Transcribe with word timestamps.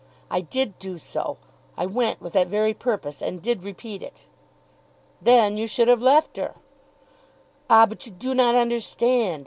"I 0.31 0.41
did 0.41 0.79
do 0.79 0.97
so. 0.97 1.37
I 1.77 1.85
went 1.85 2.21
with 2.21 2.33
that 2.33 2.47
very 2.47 2.73
purpose, 2.73 3.21
and 3.21 3.39
did 3.39 3.61
repeat 3.61 4.01
it." 4.01 4.25
"Then 5.21 5.57
you 5.57 5.67
should 5.67 5.87
have 5.89 6.01
left 6.01 6.37
her." 6.37 6.55
"Ah; 7.69 7.85
but 7.85 8.07
you 8.07 8.11
do 8.11 8.33
not 8.33 8.55
understand. 8.55 9.39